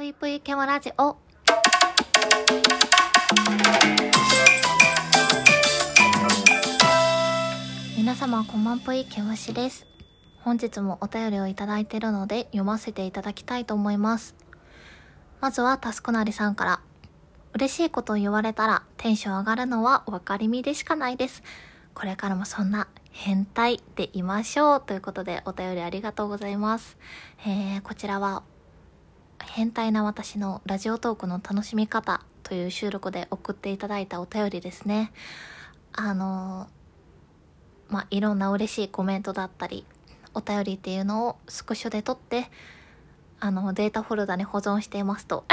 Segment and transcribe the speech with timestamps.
[0.00, 1.18] ぷいぷいケモラジオ。
[7.98, 9.86] 皆様こんばんぷいケムシです。
[10.40, 14.34] 本日もお便りをいただいているので読ませていただきたいと思います。
[15.42, 16.80] まずはタスクなりさんから。
[17.52, 21.42] 嬉しいことを言われたらテンション上がるのは分かりみでしかないです。
[21.92, 26.96] これからもそんな変態でいましょうということでお便りありがとうございます。
[27.44, 28.44] えー、こちらは
[29.52, 35.10] 変態な私のラジオトークの楽しみ方という収録で送っていただいたお便りですね。
[35.92, 36.68] あの、
[37.88, 39.84] まあ、いろんな嬉しいコメントだったり、
[40.34, 42.48] お便りっていうのをスクショで撮って、
[43.40, 45.44] あの、データフォルダに保存していますと。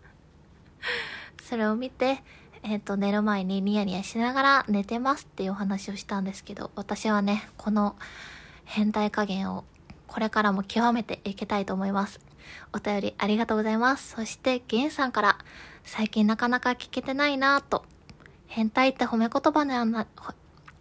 [1.42, 2.22] それを見て、
[2.62, 7.96] えっ、と、寝る前にニヤニヤしながら寝てますっていうお話をしたんですけど、私はね、この
[8.66, 9.64] 変態加減を
[10.06, 12.29] これからも極めていきたいと思います。
[12.72, 14.14] お便りありがとうございます。
[14.16, 15.38] そして、ゲンさんから、
[15.84, 17.84] 最近なかなか聞けてないなぁと、
[18.46, 20.06] 変態って褒め言葉なんな、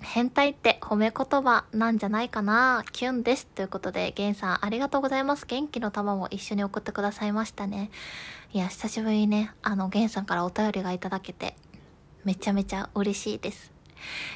[0.02, 3.46] 変態って褒め言葉なんじゃないかなキュンです。
[3.48, 5.46] ということで、ゲンさんありがとうございます。
[5.46, 7.92] 元気の玉も一緒に送ってくださいましたね。
[8.54, 11.56] いや、久しぶりにね、あの、ゲンさんからお便りがいただけて、
[12.24, 13.72] めちゃめちゃ嬉しいです。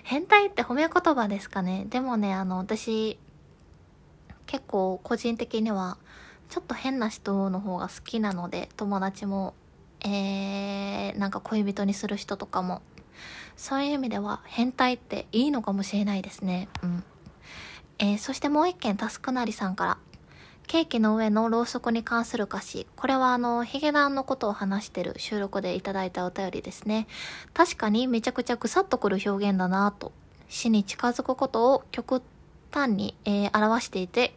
[0.03, 3.17] 変態って褒め言葉ですかねでもね、あの、私、
[4.45, 5.97] 結構個人的には、
[6.53, 9.55] ちょっと変な人の方が好きなので、友達も、
[10.01, 12.83] えー、なんか恋人にする人とかも、
[13.57, 16.69] そういう意味では変態っていいのかもしれないですね。
[16.83, 17.03] うん。
[17.97, 19.97] えー、そしてもう一件、タスクなりさんから。
[20.67, 22.85] ケーキの上のろうそくに関する歌詞。
[22.97, 27.07] これはあの、ヒゲダンのことを話してる収録でいただいたお便りですね。
[27.55, 30.11] 確かにめちゃくちゃぐさっとくる表現だなと。
[30.49, 32.21] 死に近づくことを極
[32.71, 34.35] 端に、えー、表していて、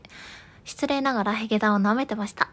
[0.67, 2.51] 失礼ながらヒゲダンを舐めてました。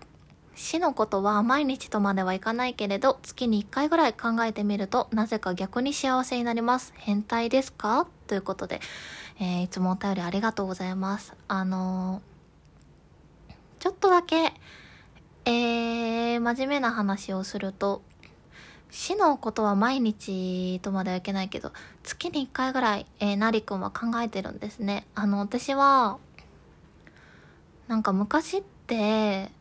[0.53, 6.93] 死のことは毎日とまではいかないけれど、月に1回ぐらい考えてみると、なぜか逆に幸せになります。
[6.95, 8.05] 変態ですか？
[8.27, 8.81] ということで、
[9.39, 11.33] えー、いつもお便りありがとうございます。
[11.47, 14.53] あのー、ちょっとだけ、
[15.45, 18.03] えー、真面目な話をすると、
[18.91, 21.73] 死のことは毎日とまではいけないけど、
[22.03, 25.07] 月に1回ぐらい、えー、なりくんは考えてるんですね。
[25.15, 26.19] あの、私は、
[27.87, 29.51] なんか昔って、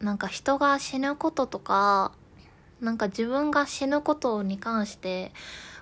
[0.00, 2.12] なんか人が死ぬこととか、
[2.80, 5.32] なんか自分が死ぬことに関して、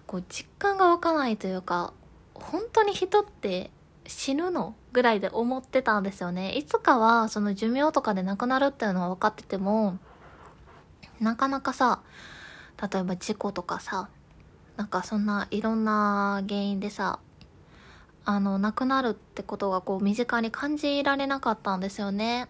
[0.06, 1.92] こう実感が湧かないというか、
[2.34, 3.70] 本当に人って
[4.06, 6.52] 死ぬのぐらいで思ってたんですよね。
[6.52, 9.98] いつかはその寿命とかで亡くなるっていうのは分かってても、
[11.20, 12.00] なかなかさ、
[12.80, 14.08] 例えば事故とかさ、
[14.76, 17.18] なんかそんないろんな原因でさ、
[18.28, 22.48] あの、亡くなるってことがこう身近に感じられなかったんですよね。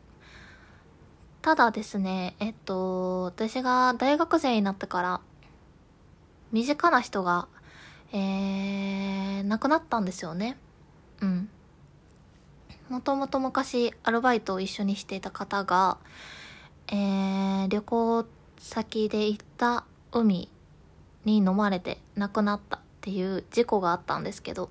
[1.42, 5.20] ただですね、えっと、私が大学生になってから、
[6.50, 7.46] 身近な人が、
[8.12, 10.56] えー、亡くなったんですよね。
[11.20, 11.50] うん。
[12.88, 15.98] もともと昔アルバイトを一緒にしていた方が、
[16.88, 18.26] えー、旅行
[18.58, 20.48] 先で行った海
[21.26, 24.70] に飲まれて亡くなったっていう事故があったんですけど、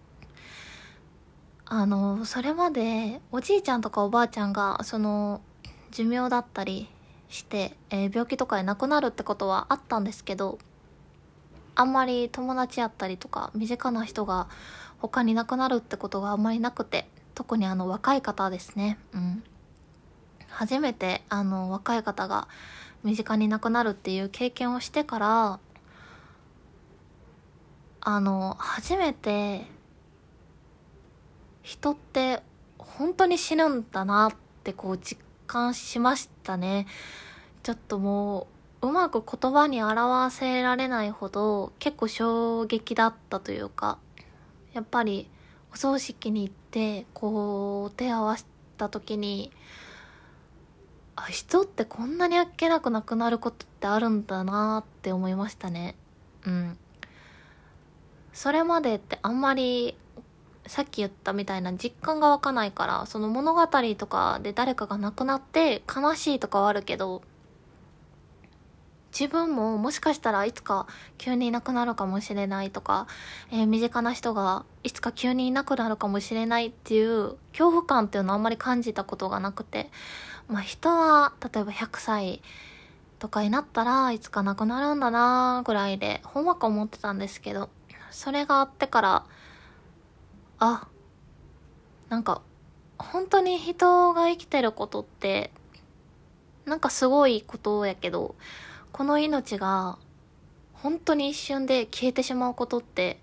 [1.66, 5.42] あの、それまでおじいちゃんとかおばあちゃんが、その、
[5.92, 6.90] 寿命だったり
[7.30, 10.60] して、えー、病気とかで亡くなるってことはあったんですけど、
[11.74, 14.48] あんまり友達やったりとか、身近な人が
[15.00, 19.00] 他に亡くなるってことがあんまりなくて、特にあの若い方ですね。
[19.14, 19.44] うん。
[20.50, 22.48] 初めてあの若い方が
[23.04, 25.60] 身近に亡くなるっていう経験をしてから、
[28.02, 29.66] あの、初めて
[31.66, 32.44] 人って
[32.78, 36.86] 本当に死ぬんだなってこう実感しましたね。
[37.64, 38.46] ちょっとも
[38.82, 43.98] う、うまく言葉に表せられないほど結構衝撃だったというか、
[44.74, 45.28] やっぱり
[45.74, 48.46] お葬式に行って、こう手合わせ
[48.78, 49.52] た時に、
[51.16, 55.96] あ、人ってこんなにあっけなくなくなることってあるんだなって思いましたね。
[56.46, 56.78] うん。
[58.34, 59.98] それまでってあんまり
[60.68, 63.68] さっき言ったみたいな実感が湧かないから、その物語
[63.98, 67.22] とかで誰かが亡くなって悲しいとかはあるけど、
[69.18, 73.08] 自分ももしかしたらいつか急にいなくなるかもしれないとか、
[73.50, 79.90] えー、身近な人がいつか急にいなくなるかもしれないっていう恐怖感っていうのはあんまり感じたことがなくて、
[80.50, 82.42] まあ人は例えば100歳
[83.20, 87.70] とかになったらいつか亡くなるんだなぐらいでほんわか思ってたんですけど、
[88.12, 89.26] それがあってから、
[90.60, 90.88] あ、
[92.10, 92.42] なんか、
[92.98, 95.52] 本当に人が生きてることって、
[96.66, 98.36] なんかすごいことやけど、
[98.92, 99.98] この命が
[100.74, 103.20] 本当に一瞬で消えてしまうことって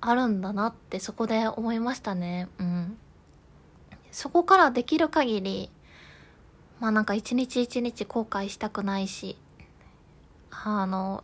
[0.00, 2.48] あるんだなってそこで思いましたね。
[2.58, 2.98] うん。
[4.10, 5.70] そこからできる限り、
[6.80, 9.36] まあなんか一日一日後悔したくないし、
[10.50, 11.22] あの、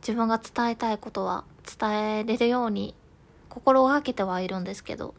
[0.00, 1.44] 自分が伝えたいことは
[1.78, 2.94] 伝えれるように
[3.54, 5.14] 心がけてはいるんですけど、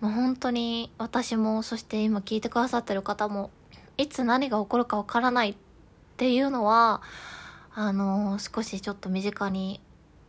[0.00, 3.50] もう本当に私も、そして今聞いてくださってる方も、
[3.96, 5.54] いつ何が起こるかわからないっ
[6.16, 7.02] ていうのは、
[7.72, 9.80] あの、少しちょっと身近に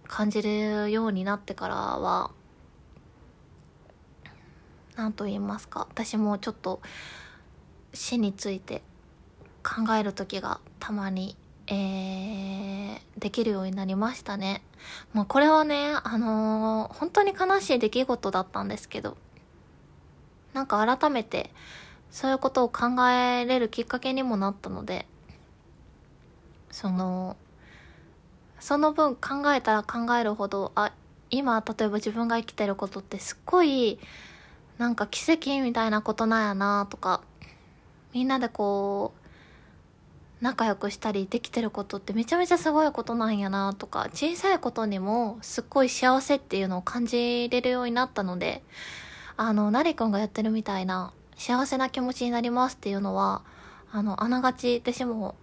[0.07, 2.29] 感じるようになってからは、
[4.95, 6.81] 何と言いますか、私もちょっと
[7.93, 8.83] 死について
[9.63, 11.35] 考える時がたまに、
[11.67, 14.61] えー、できるようになりましたね。
[15.13, 19.17] まあこれはね、あのー、本当に悲しい出来事だったんですけど、
[20.53, 21.51] なんか改めて
[22.09, 25.05] そういうことを考えれるきっかけにもなったので、
[26.71, 27.37] その、
[28.59, 30.91] その分考えたら考えるほど、あ、
[31.29, 33.99] 今例えば自分が生きてることってすっごい
[34.77, 37.21] なんか奇跡みたいなことなんやなとか
[38.13, 39.26] みんなでこう
[40.39, 48.61] 仲良くしたりできてることってめちゃめちゃすごいことなんやなとか小さいことにもすっごい幸せっていうのを感じれるようになったので
[49.35, 53.41] あのなりくんがやってるみたいな幸せな気持ちになりますっていうのは
[53.91, 55.35] あのあながち私も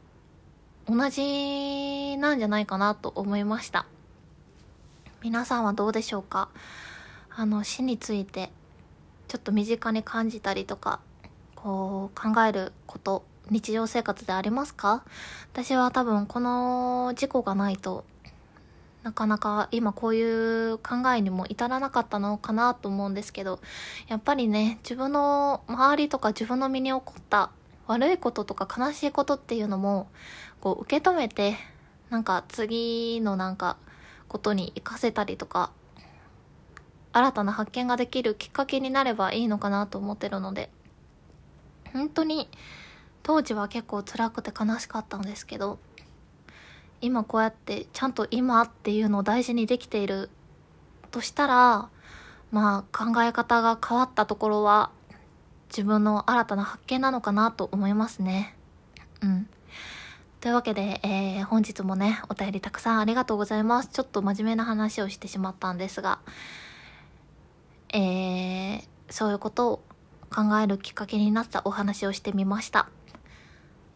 [0.89, 3.87] 同じなんじゃないかなと思いました。
[5.23, 6.51] 皆さんはどうでしょうか？
[7.35, 8.51] あの死について
[9.27, 11.01] ちょっと身近に感じたりとか
[11.55, 15.05] こう考えること日常生活でありますか？
[15.53, 18.05] 私は多分この事故がないと
[19.03, 23.61] なかなか今こういう考えにも至らなかったのかなと思うんですけど
[24.09, 27.51] やっぱりね自分の周りとか自分の身に起こった
[27.87, 30.09] 悪いこととか悲しいことっていうのも
[30.63, 31.57] こう受け止めて
[32.09, 33.77] なんか次のなんか
[34.27, 35.71] ことに活かせたりとか
[37.13, 40.71] 新たな発見ができるきっかけになればいいのかなと思ってるので
[41.93, 42.49] 本当に
[43.25, 45.81] 当時は結構辛くて悲しかったんですけど
[47.01, 50.31] 今こうやってちゃんと今っていうのを大事にできている
[51.11, 51.89] としたら
[52.53, 54.91] まあ考え方が変わったところは
[55.69, 58.55] 自分の新たな発見なのかなと思いますね。
[59.23, 59.49] うん。
[60.41, 63.89] というわけで、えー、本日もね、お便りたくさんありがとうございます。
[63.89, 66.21] ちょっと真面目な話をしてしまったんですが、
[67.93, 69.83] えー、そういうことを
[70.31, 72.89] 考えるきっかけになったお話をしてみました。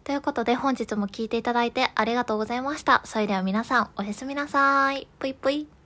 [0.08, 3.02] ということで本日も聴いていただいてありがとうございました。
[3.05, 5.06] それでは皆さんおやすみなさい。
[5.19, 5.77] ぷいぷい。